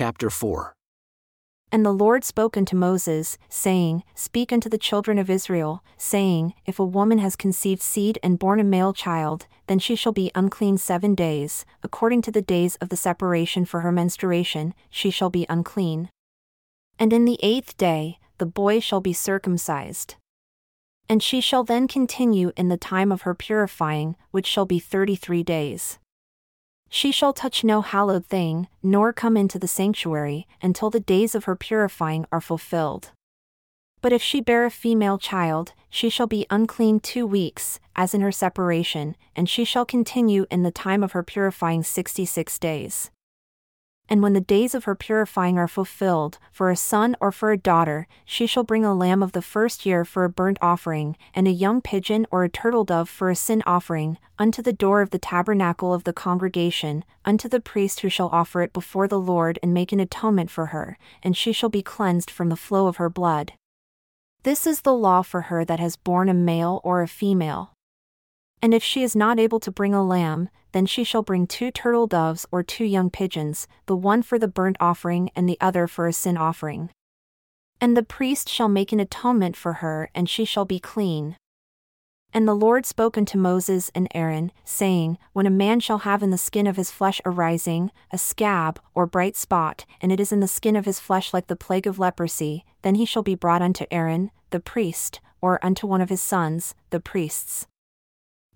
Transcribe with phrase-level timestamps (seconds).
[0.00, 0.72] chapter 4.
[1.70, 6.78] And the Lord spoke unto Moses, saying, Speak unto the children of Israel, saying, If
[6.78, 10.78] a woman has conceived seed and born a male child, then she shall be unclean
[10.78, 15.44] seven days, according to the days of the separation for her menstruation, she shall be
[15.50, 16.08] unclean.
[16.98, 20.14] And in the eighth day, the boy shall be circumcised.
[21.10, 25.14] And she shall then continue in the time of her purifying, which shall be thirty
[25.14, 25.99] three days.
[26.90, 31.44] She shall touch no hallowed thing, nor come into the sanctuary, until the days of
[31.44, 33.12] her purifying are fulfilled.
[34.02, 38.20] But if she bear a female child, she shall be unclean two weeks, as in
[38.22, 43.10] her separation, and she shall continue in the time of her purifying sixty six days
[44.10, 47.56] and when the days of her purifying are fulfilled, for a son or for a
[47.56, 51.46] daughter, she shall bring a lamb of the first year for a burnt offering, and
[51.46, 55.10] a young pigeon or a turtle dove for a sin offering, unto the door of
[55.10, 59.60] the tabernacle of the congregation, unto the priest who shall offer it before the Lord
[59.62, 62.96] and make an atonement for her, and she shall be cleansed from the flow of
[62.96, 63.52] her blood.
[64.42, 67.74] This is the law for her that has borne a male or a female.
[68.62, 71.70] And if she is not able to bring a lamb, then she shall bring two
[71.70, 75.86] turtle doves or two young pigeons, the one for the burnt offering and the other
[75.86, 76.90] for a sin offering.
[77.80, 81.36] And the priest shall make an atonement for her, and she shall be clean.
[82.32, 86.30] And the Lord spoke unto Moses and Aaron, saying, When a man shall have in
[86.30, 90.30] the skin of his flesh a rising, a scab, or bright spot, and it is
[90.30, 93.34] in the skin of his flesh like the plague of leprosy, then he shall be
[93.34, 97.66] brought unto Aaron, the priest, or unto one of his sons, the priests.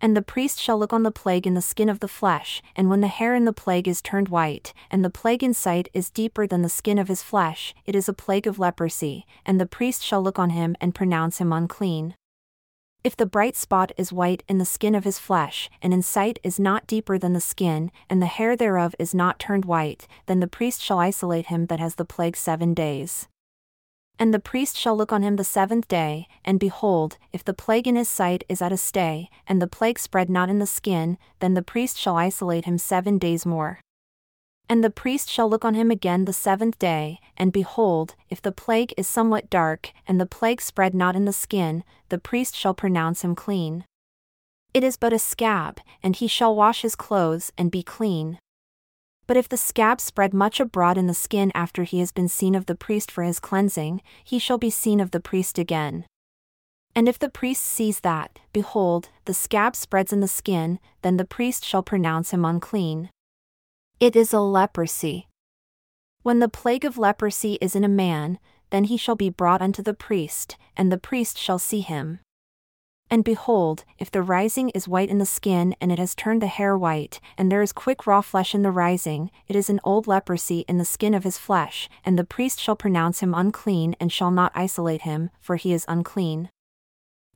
[0.04, 2.90] And the priest shall look on the plague in the skin of the flesh, and
[2.90, 6.10] when the hair in the plague is turned white, and the plague in sight is
[6.10, 9.64] deeper than the skin of his flesh, it is a plague of leprosy, and the
[9.64, 12.16] priest shall look on him and pronounce him unclean.
[13.02, 16.38] If the bright spot is white in the skin of his flesh, and in sight
[16.42, 20.40] is not deeper than the skin, and the hair thereof is not turned white, then
[20.40, 23.26] the priest shall isolate him that has the plague seven days.
[24.18, 27.88] And the priest shall look on him the seventh day, and behold, if the plague
[27.88, 31.18] in his sight is at a stay, and the plague spread not in the skin,
[31.40, 33.80] then the priest shall isolate him seven days more.
[34.68, 38.52] And the priest shall look on him again the seventh day, and behold, if the
[38.52, 42.72] plague is somewhat dark, and the plague spread not in the skin, the priest shall
[42.72, 43.84] pronounce him clean.
[44.72, 48.38] It is but a scab, and he shall wash his clothes and be clean.
[49.26, 52.54] But if the scab spread much abroad in the skin after he has been seen
[52.54, 56.04] of the priest for his cleansing, he shall be seen of the priest again.
[56.94, 61.24] And if the priest sees that, behold, the scab spreads in the skin, then the
[61.24, 63.10] priest shall pronounce him unclean.
[63.98, 65.28] It is a leprosy.
[66.22, 68.38] When the plague of leprosy is in a man,
[68.70, 72.20] then he shall be brought unto the priest, and the priest shall see him.
[73.10, 76.46] And behold, if the rising is white in the skin and it has turned the
[76.46, 80.06] hair white, and there is quick raw flesh in the rising, it is an old
[80.06, 84.10] leprosy in the skin of his flesh, and the priest shall pronounce him unclean and
[84.10, 86.48] shall not isolate him, for he is unclean.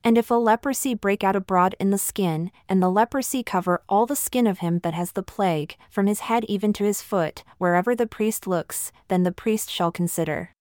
[0.03, 4.05] And if a leprosy break out abroad in the skin, and the leprosy cover all
[4.05, 7.43] the skin of him that has the plague, from his head even to his foot,
[7.57, 10.51] wherever the priest looks, then the priest shall consider.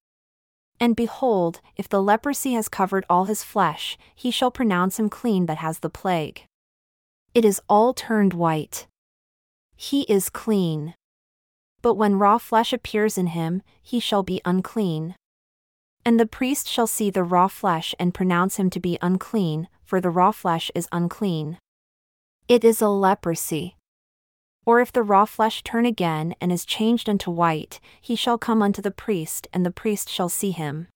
[0.81, 5.47] And behold, if the leprosy has covered all his flesh, he shall pronounce him clean
[5.47, 6.44] that has the plague.
[7.34, 8.87] It is all turned white.
[9.77, 10.94] He is clean.
[11.83, 15.15] But when raw flesh appears in him, he shall be unclean.
[16.05, 20.00] And the priest shall see the raw flesh and pronounce him to be unclean, for
[20.00, 21.59] the raw flesh is unclean.
[22.49, 23.77] It is a leprosy.
[24.69, 28.61] Or if the raw flesh turn again and is changed unto white, he shall come
[28.61, 30.89] unto the priest, and the priest shall see him.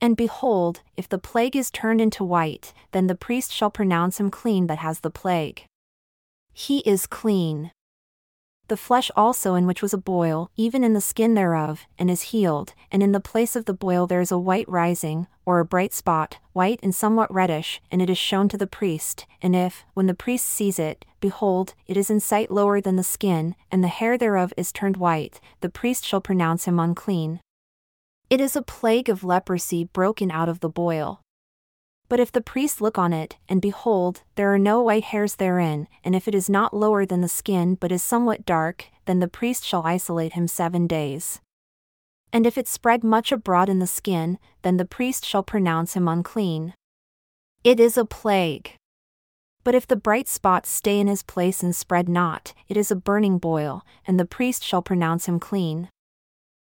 [0.00, 4.28] And behold, if the plague is turned into white, then the priest shall pronounce him
[4.28, 5.66] clean that has the plague.
[6.52, 7.70] He is clean
[8.70, 12.30] the flesh also in which was a boil, even in the skin thereof, and is
[12.30, 15.64] healed, and in the place of the boil there is a white rising, or a
[15.64, 19.84] bright spot, white and somewhat reddish, and it is shown to the priest, and if,
[19.94, 23.82] when the priest sees it, behold, it is in sight lower than the skin, and
[23.82, 27.40] the hair thereof is turned white, the priest shall pronounce him unclean.
[28.30, 31.22] It is a plague of leprosy broken out of the boil.
[32.10, 35.86] But if the priest look on it, and behold, there are no white hairs therein,
[36.02, 39.28] and if it is not lower than the skin but is somewhat dark, then the
[39.28, 41.40] priest shall isolate him seven days.
[42.32, 46.08] And if it spread much abroad in the skin, then the priest shall pronounce him
[46.08, 46.74] unclean.
[47.62, 48.74] It is a plague.
[49.62, 52.96] But if the bright spots stay in his place and spread not, it is a
[52.96, 55.88] burning boil, and the priest shall pronounce him clean.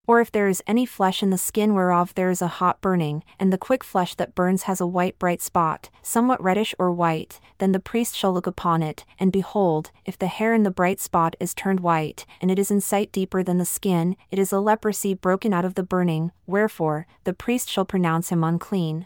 [0.08, 3.24] Or if there is any flesh in the skin whereof there is a hot burning,
[3.40, 7.40] and the quick flesh that burns has a white bright spot, somewhat reddish or white,
[7.60, 11.00] then the priest shall look upon it, and behold, if the hair in the bright
[11.00, 14.52] spot is turned white, and it is in sight deeper than the skin, it is
[14.52, 19.06] a leprosy broken out of the burning, wherefore, the priest shall pronounce him unclean.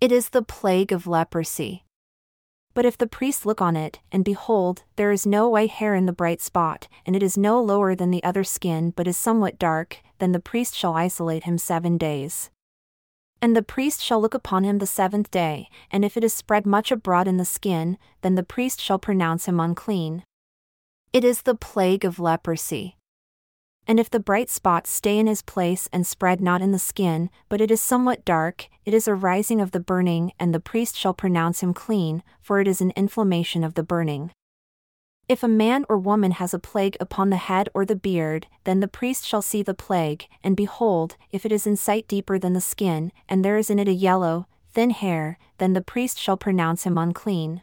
[0.00, 1.85] It is the plague of leprosy.
[2.76, 6.04] But if the priest look on it, and behold, there is no white hair in
[6.04, 9.58] the bright spot, and it is no lower than the other skin but is somewhat
[9.58, 12.50] dark, then the priest shall isolate him seven days.
[13.40, 16.66] And the priest shall look upon him the seventh day, and if it is spread
[16.66, 20.22] much abroad in the skin, then the priest shall pronounce him unclean.
[21.14, 22.98] It is the plague of leprosy.
[23.86, 27.30] And if the bright spots stay in his place and spread not in the skin,
[27.48, 30.96] but it is somewhat dark, it is a rising of the burning, and the priest
[30.96, 34.32] shall pronounce him clean, for it is an inflammation of the burning.
[35.28, 38.80] If a man or woman has a plague upon the head or the beard, then
[38.80, 42.52] the priest shall see the plague, and behold, if it is in sight deeper than
[42.52, 46.36] the skin, and there is in it a yellow, thin hair, then the priest shall
[46.36, 47.60] pronounce him unclean.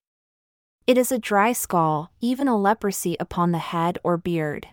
[0.88, 4.68] It is a dry scall, even a leprosy upon the head or beard.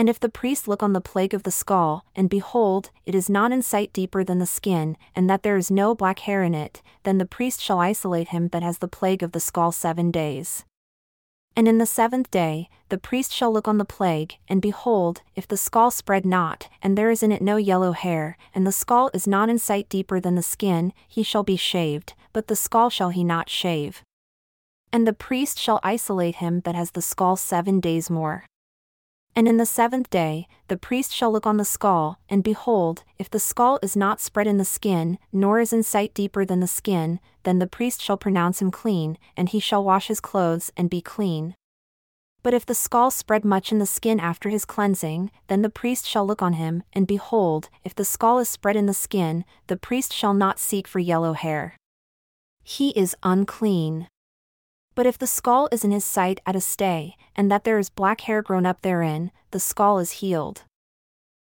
[0.00, 3.28] And if the priest look on the plague of the scall, and behold, it is
[3.28, 6.54] not in sight deeper than the skin, and that there is no black hair in
[6.54, 10.10] it, then the priest shall isolate him that has the plague of the scall seven
[10.10, 10.64] days.
[11.54, 15.46] And in the seventh day, the priest shall look on the plague, and behold, if
[15.46, 19.10] the scall spread not, and there is in it no yellow hair, and the scall
[19.12, 22.88] is not in sight deeper than the skin, he shall be shaved, but the scall
[22.88, 24.02] shall he not shave.
[24.94, 28.46] And the priest shall isolate him that has the scall seven days more.
[29.36, 33.30] And in the seventh day, the priest shall look on the scall, and behold, if
[33.30, 36.66] the scall is not spread in the skin, nor is in sight deeper than the
[36.66, 40.90] skin, then the priest shall pronounce him clean, and he shall wash his clothes and
[40.90, 41.54] be clean.
[42.42, 46.06] But if the scall spread much in the skin after his cleansing, then the priest
[46.06, 49.76] shall look on him, and behold, if the scall is spread in the skin, the
[49.76, 51.76] priest shall not seek for yellow hair.
[52.64, 54.08] He is unclean.
[54.94, 57.90] But if the scall is in his sight at a stay, and that there is
[57.90, 60.64] black hair grown up therein, the scall is healed.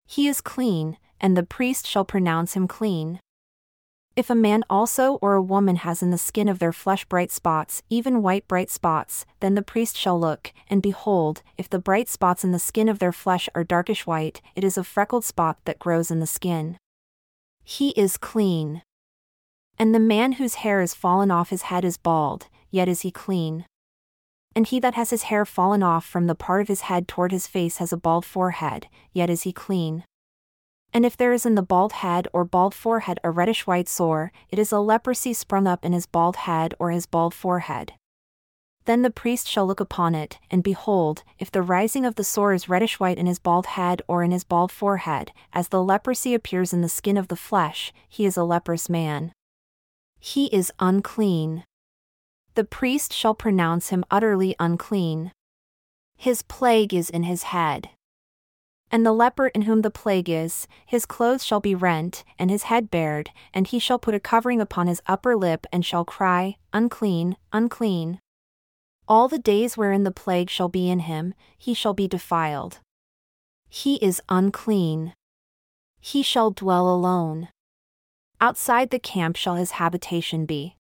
[0.07, 3.19] He is clean, and the priest shall pronounce him clean.
[4.15, 7.31] If a man also or a woman has in the skin of their flesh bright
[7.31, 12.07] spots, even white bright spots, then the priest shall look, and behold, if the bright
[12.07, 15.57] spots in the skin of their flesh are darkish white, it is a freckled spot
[15.65, 16.77] that grows in the skin.
[17.65, 18.83] He is clean.
[19.77, 23.09] And the man whose hair is fallen off his head is bald, yet is he
[23.09, 23.65] clean.
[24.53, 27.31] And he that has his hair fallen off from the part of his head toward
[27.31, 30.03] his face has a bald forehead, yet is he clean.
[30.93, 34.33] And if there is in the bald head or bald forehead a reddish white sore,
[34.49, 37.93] it is a leprosy sprung up in his bald head or his bald forehead.
[38.83, 42.53] Then the priest shall look upon it, and behold, if the rising of the sore
[42.53, 46.33] is reddish white in his bald head or in his bald forehead, as the leprosy
[46.33, 49.31] appears in the skin of the flesh, he is a leprous man.
[50.19, 51.63] He is unclean
[52.55, 55.31] the priest shall pronounce him utterly unclean.
[56.17, 57.89] His plague is in his head.
[58.91, 62.63] And the leper in whom the plague is, his clothes shall be rent, and his
[62.63, 66.55] head bared, and he shall put a covering upon his upper lip and shall cry,
[66.71, 68.19] Unclean, unclean.
[69.07, 72.79] All the days wherein the plague shall be in him, he shall be defiled.
[73.69, 75.13] He is unclean.
[75.99, 77.49] He shall dwell alone.
[78.39, 80.75] Outside the camp shall his habitation be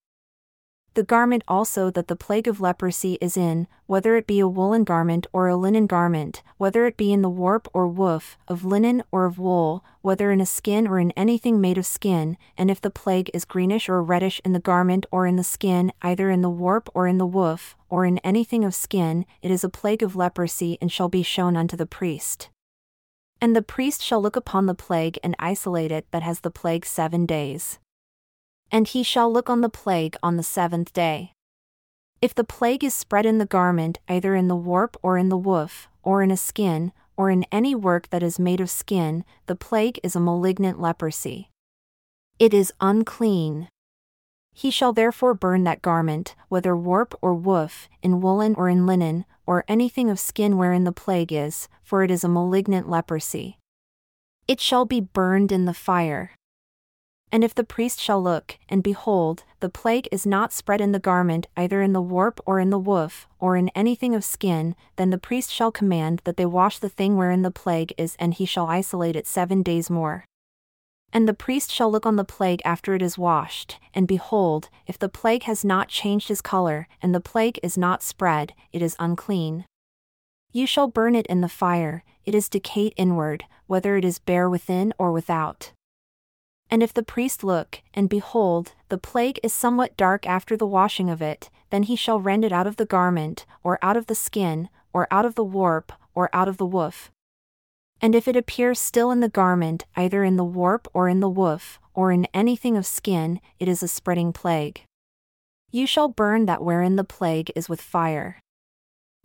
[0.95, 4.83] the garment also that the plague of leprosy is in, whether it be a woolen
[4.83, 9.03] garment or a linen garment, whether it be in the warp or woof, of linen
[9.11, 12.79] or of wool, whether in a skin or in anything made of skin, and if
[12.79, 16.41] the plague is greenish or reddish in the garment or in the skin, either in
[16.41, 20.01] the warp or in the woof, or in anything of skin, it is a plague
[20.01, 22.49] of leprosy and shall be shown unto the priest.
[23.41, 26.85] And the priest shall look upon the plague and isolate it that has the plague
[26.85, 27.79] seven days.
[28.71, 31.33] And he shall look on the plague on the seventh day.
[32.21, 35.37] If the plague is spread in the garment, either in the warp or in the
[35.37, 39.55] woof, or in a skin, or in any work that is made of skin, the
[39.55, 41.49] plague is a malignant leprosy.
[42.39, 43.69] It is unclean.
[44.53, 49.25] He shall therefore burn that garment, whether warp or woof, in woolen or in linen,
[49.45, 53.59] or anything of skin wherein the plague is, for it is a malignant leprosy.
[54.47, 56.31] It shall be burned in the fire.
[57.31, 60.99] And if the priest shall look, and behold, the plague is not spread in the
[60.99, 65.09] garment either in the warp or in the woof, or in anything of skin, then
[65.09, 68.45] the priest shall command that they wash the thing wherein the plague is, and he
[68.45, 70.25] shall isolate it seven days more.
[71.11, 74.99] And the priest shall look on the plague after it is washed, and behold, if
[74.99, 78.95] the plague has not changed his color, and the plague is not spread, it is
[78.99, 79.65] unclean.
[80.51, 84.49] You shall burn it in the fire, it is decayed inward, whether it is bare
[84.49, 85.71] within or without.
[86.69, 91.09] And if the priest look, and behold, the plague is somewhat dark after the washing
[91.09, 94.15] of it, then he shall rend it out of the garment, or out of the
[94.15, 97.11] skin, or out of the warp, or out of the woof.
[98.01, 101.29] And if it appears still in the garment, either in the warp or in the
[101.29, 104.81] woof, or in anything of skin, it is a spreading plague.
[105.71, 108.39] You shall burn that wherein the plague is with fire.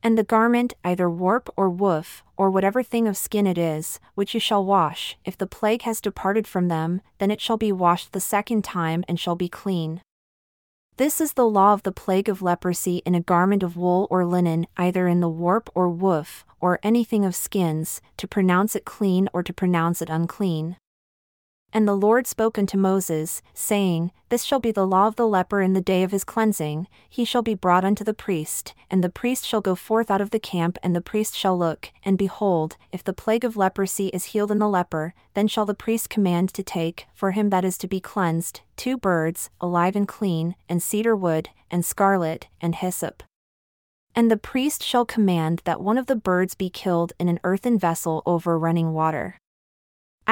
[0.02, 4.32] And the garment, either warp or woof, or whatever thing of skin it is, which
[4.32, 8.12] you shall wash, if the plague has departed from them, then it shall be washed
[8.12, 10.00] the second time and shall be clean.
[10.96, 14.24] This is the law of the plague of leprosy in a garment of wool or
[14.24, 19.28] linen, either in the warp or woof, or anything of skins, to pronounce it clean
[19.32, 20.76] or to pronounce it unclean.
[21.72, 25.60] And the Lord spoke unto Moses, saying, This shall be the law of the leper
[25.60, 29.08] in the day of his cleansing, he shall be brought unto the priest, and the
[29.08, 32.76] priest shall go forth out of the camp, and the priest shall look, and behold,
[32.90, 36.52] if the plague of leprosy is healed in the leper, then shall the priest command
[36.54, 40.82] to take, for him that is to be cleansed, two birds, alive and clean, and
[40.82, 43.22] cedar wood, and scarlet, and hyssop.
[44.16, 47.78] And the priest shall command that one of the birds be killed in an earthen
[47.78, 49.38] vessel over running water.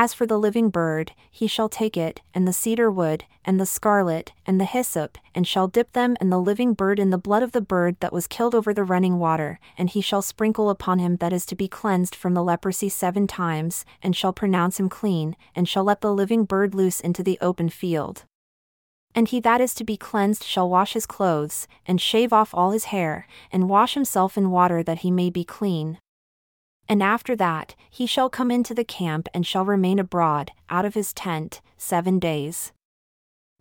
[0.00, 3.66] As for the living bird, he shall take it, and the cedar wood, and the
[3.66, 7.42] scarlet, and the hyssop, and shall dip them and the living bird in the blood
[7.42, 11.00] of the bird that was killed over the running water, and he shall sprinkle upon
[11.00, 14.88] him that is to be cleansed from the leprosy seven times, and shall pronounce him
[14.88, 18.22] clean, and shall let the living bird loose into the open field.
[19.16, 22.70] And he that is to be cleansed shall wash his clothes, and shave off all
[22.70, 25.98] his hair, and wash himself in water that he may be clean.
[26.88, 30.94] And after that, he shall come into the camp and shall remain abroad, out of
[30.94, 32.72] his tent, seven days.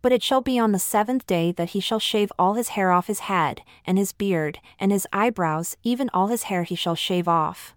[0.01, 2.91] But it shall be on the seventh day that he shall shave all his hair
[2.91, 6.95] off his head, and his beard, and his eyebrows, even all his hair he shall
[6.95, 7.75] shave off.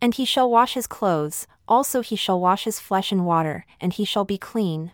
[0.00, 3.92] And he shall wash his clothes, also he shall wash his flesh in water, and
[3.92, 4.92] he shall be clean.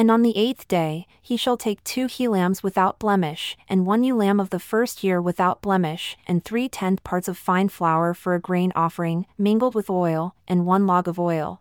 [0.00, 4.02] And on the eighth day, he shall take two he lambs without blemish, and one
[4.02, 8.14] ewe lamb of the first year without blemish, and three tenth parts of fine flour
[8.14, 11.60] for a grain offering, mingled with oil, and one log of oil.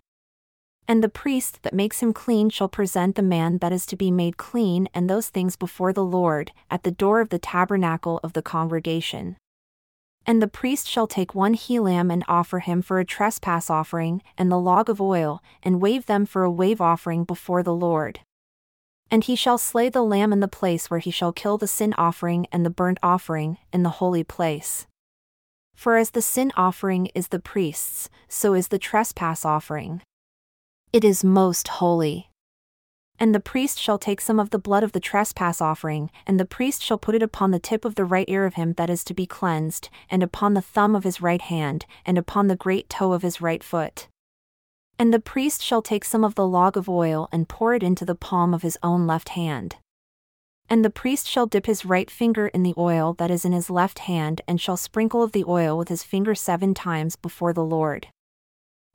[0.88, 4.10] And the priest that makes him clean shall present the man that is to be
[4.10, 8.32] made clean and those things before the Lord, at the door of the tabernacle of
[8.32, 9.36] the congregation.
[10.26, 14.22] And the priest shall take one he lamb and offer him for a trespass offering,
[14.38, 18.22] and the log of oil, and wave them for a wave offering before the Lord.
[19.12, 21.94] And he shall slay the lamb in the place where he shall kill the sin
[21.98, 24.86] offering and the burnt offering, in the holy place.
[25.76, 30.02] For as the sin offering is the priest's, so is the trespass offering.
[30.92, 32.30] It is most holy.
[33.18, 36.46] And the priest shall take some of the blood of the trespass offering, and the
[36.46, 39.04] priest shall put it upon the tip of the right ear of him that is
[39.06, 42.90] to be cleansed, and upon the thumb of his right hand, and upon the great
[42.90, 44.08] toe of his right foot.
[45.00, 48.06] And the priest shall take some of the log of oil and pour it into
[48.06, 49.78] the palm of his own left hand.
[50.70, 53.72] And the priest shall dip his right finger in the oil that is in his
[53.72, 57.64] left hand and shall sprinkle of the oil with his finger seven times before the
[57.64, 58.10] Lord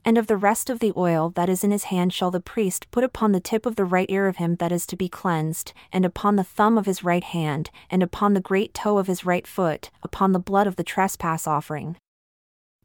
[0.05, 2.89] and of the rest of the oil that is in his hand shall the priest
[2.91, 5.73] put upon the tip of the right ear of him that is to be cleansed,
[5.91, 9.25] and upon the thumb of his right hand, and upon the great toe of his
[9.25, 11.97] right foot, upon the blood of the trespass offering.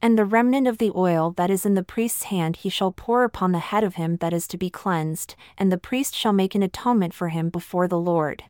[0.03, 3.23] And the remnant of the oil that is in the priest's hand he shall pour
[3.23, 6.55] upon the head of him that is to be cleansed, and the priest shall make
[6.55, 8.45] an atonement for him before the Lord.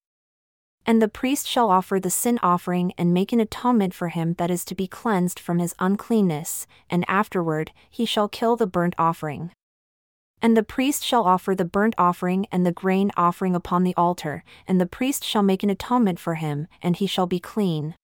[0.87, 4.51] And the priest shall offer the sin offering and make an atonement for him that
[4.51, 9.51] is to be cleansed from his uncleanness, and afterward he shall kill the burnt offering.
[10.41, 14.43] And the priest shall offer the burnt offering and the grain offering upon the altar,
[14.67, 17.95] and the priest shall make an atonement for him, and he shall be clean.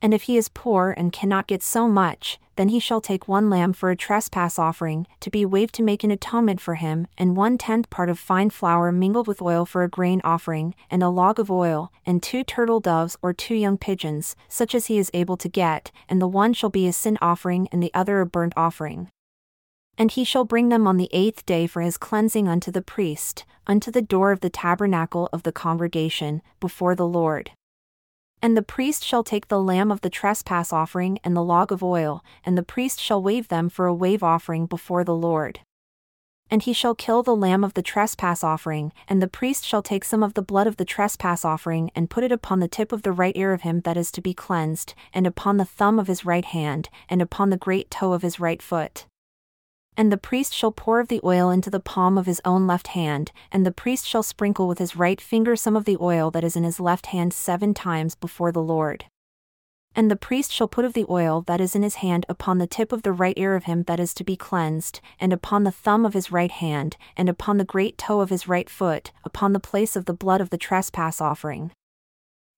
[0.00, 3.48] And if he is poor and cannot get so much, then he shall take one
[3.48, 7.34] lamb for a trespass offering, to be waved to make an atonement for him, and
[7.34, 11.08] one tenth part of fine flour mingled with oil for a grain offering, and a
[11.08, 15.10] log of oil, and two turtle doves or two young pigeons, such as he is
[15.14, 18.26] able to get, and the one shall be a sin offering and the other a
[18.26, 19.08] burnt offering.
[19.96, 23.46] And he shall bring them on the eighth day for his cleansing unto the priest,
[23.66, 27.52] unto the door of the tabernacle of the congregation, before the Lord.
[28.42, 31.82] And the priest shall take the lamb of the trespass offering and the log of
[31.82, 35.60] oil, and the priest shall wave them for a wave offering before the Lord.
[36.50, 40.04] And he shall kill the lamb of the trespass offering, and the priest shall take
[40.04, 43.02] some of the blood of the trespass offering and put it upon the tip of
[43.02, 46.08] the right ear of him that is to be cleansed, and upon the thumb of
[46.08, 49.06] his right hand, and upon the great toe of his right foot.
[49.96, 52.88] And the priest shall pour of the oil into the palm of his own left
[52.88, 56.44] hand, and the priest shall sprinkle with his right finger some of the oil that
[56.44, 59.04] is in his left hand seven times before the Lord.
[59.94, 62.66] And the priest shall put of the oil that is in his hand upon the
[62.66, 65.72] tip of the right ear of him that is to be cleansed, and upon the
[65.72, 69.52] thumb of his right hand, and upon the great toe of his right foot, upon
[69.52, 71.72] the place of the blood of the trespass offering.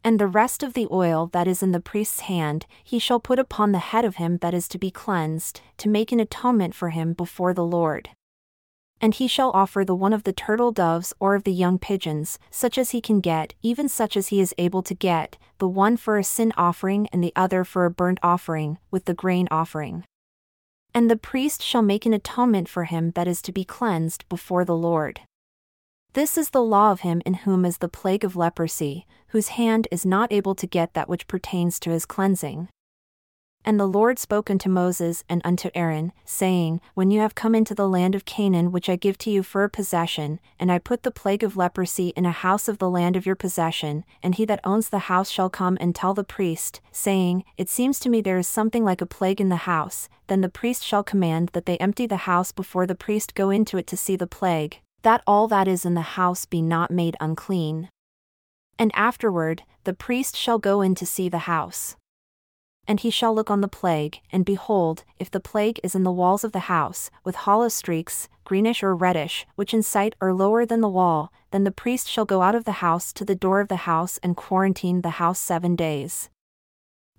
[0.05, 3.39] And the rest of the oil that is in the priest's hand, he shall put
[3.39, 6.91] upon the head of him that is to be cleansed, to make an atonement for
[6.91, 8.11] him before the Lord.
[9.01, 12.39] And he shall offer the one of the turtle doves or of the young pigeons,
[12.51, 15.97] such as he can get, even such as he is able to get, the one
[15.97, 20.05] for a sin offering and the other for a burnt offering, with the grain offering.
[20.95, 24.65] And the priest shall make an atonement for him that is to be cleansed before
[24.65, 25.21] the Lord.
[26.15, 29.89] This is the law of him in whom is the plague of leprosy, whose hand
[29.91, 32.69] is not able to get that which pertains to his cleansing.
[33.65, 37.75] And the Lord spoke unto Moses and unto Aaron, saying, When you have come into
[37.75, 41.03] the land of Canaan which I give to you for a possession, and I put
[41.03, 44.45] the plague of leprosy in a house of the land of your possession, and he
[44.45, 48.21] that owns the house shall come and tell the priest, saying, It seems to me
[48.21, 51.65] there is something like a plague in the house, then the priest shall command that
[51.65, 55.23] they empty the house before the priest go into it to see the plague, that
[55.27, 57.89] all that is in the house be not made unclean.
[58.79, 61.97] And afterward, the priest shall go in to see the house.
[62.87, 66.11] And he shall look on the plague, and behold, if the plague is in the
[66.11, 70.67] walls of the house, with hollow streaks, greenish or reddish, which in sight are lower
[70.67, 73.61] than the wall, then the priest shall go out of the house to the door
[73.61, 76.29] of the house and quarantine the house seven days.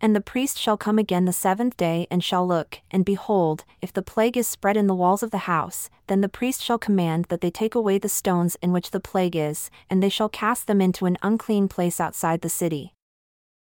[0.04, 3.94] And the priest shall come again the seventh day and shall look, and behold, if
[3.94, 7.28] the plague is spread in the walls of the house, then the priest shall command
[7.30, 10.68] that they take away the stones in which the plague is, and they shall cast
[10.68, 12.94] them into an unclean place outside the city.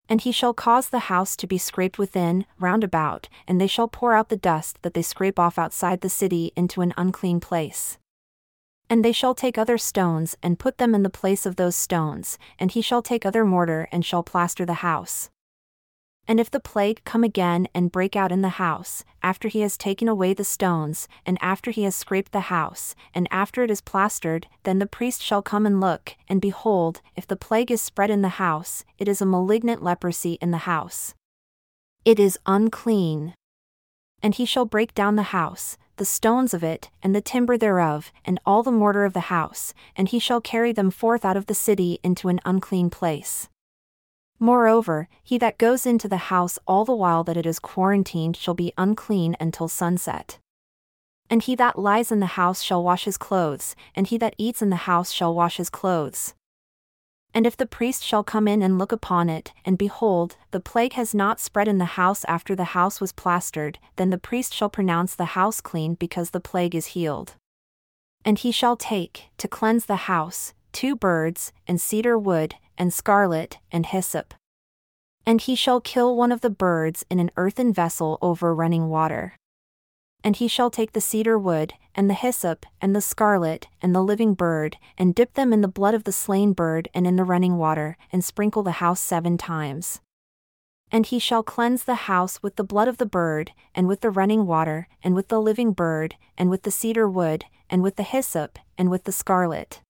[0.08, 3.90] And he shall cause the house to be scraped within, round about, and they shall
[3.90, 7.98] pour out the dust that they scrape off outside the city into an unclean place.
[8.90, 12.38] And they shall take other stones and put them in the place of those stones,
[12.58, 15.30] and he shall take other mortar and shall plaster the house.
[16.28, 19.78] And if the plague come again and break out in the house, after he has
[19.78, 23.82] taken away the stones, and after he has scraped the house, and after it is
[23.82, 28.10] plastered, then the priest shall come and look, and behold, if the plague is spread
[28.10, 31.14] in the house, it is a malignant leprosy in the house.
[32.06, 33.34] It is unclean.
[34.24, 38.12] And he shall break down the house, the stones of it, and the timber thereof,
[38.26, 41.48] and all the mortar of the house, and he shall carry them forth out of
[41.48, 43.50] the city into an unclean place.
[44.44, 48.56] Moreover, he that goes into the house all the while that it is quarantined shall
[48.56, 50.40] be unclean until sunset.
[51.30, 54.64] And he that lies in the house shall wash his clothes, and he that eats
[54.64, 56.34] in the house shall wash his clothes.
[57.36, 60.94] And if the priest shall come in and look upon it, and behold, the plague
[60.94, 64.72] has not spread in the house after the house was plastered, then the priest shall
[64.72, 67.36] pronounce the house clean because the plague is healed.
[68.26, 73.60] And he shall take, to cleanse the house, two birds, and cedar wood, and scarlet,
[73.72, 74.34] and hyssop.
[75.24, 79.36] And he shall kill one of the birds in an earthen vessel over running water.
[80.24, 84.02] And he shall take the cedar wood, and the hyssop, and the scarlet, and the
[84.02, 87.24] living bird, and dip them in the blood of the slain bird and in the
[87.24, 90.02] running water, and sprinkle the house seven times.
[90.92, 94.10] And he shall cleanse the house with the blood of the bird, and with the
[94.10, 98.02] running water, and with the living bird, and with the cedar wood, and with the
[98.02, 99.82] hyssop, and with the scarlet.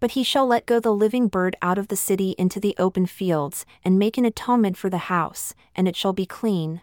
[0.00, 3.06] But he shall let go the living bird out of the city into the open
[3.06, 6.80] fields, and make an atonement for the house, and it shall be clean.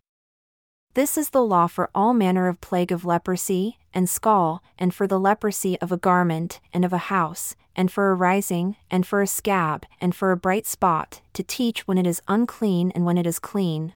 [0.94, 5.08] This is the law for all manner of plague of leprosy, and scall, and for
[5.08, 9.22] the leprosy of a garment, and of a house, and for a rising, and for
[9.22, 13.18] a scab, and for a bright spot, to teach when it is unclean and when
[13.18, 13.94] it is clean.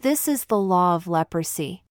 [0.00, 1.83] This is the law of leprosy.